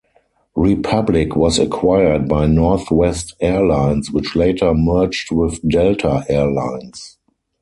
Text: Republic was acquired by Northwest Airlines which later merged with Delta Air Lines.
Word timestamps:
Republic 0.55 1.35
was 1.35 1.59
acquired 1.59 2.27
by 2.27 2.47
Northwest 2.47 3.35
Airlines 3.39 4.09
which 4.09 4.35
later 4.35 4.73
merged 4.73 5.31
with 5.31 5.61
Delta 5.69 6.25
Air 6.27 6.49
Lines. 6.49 7.19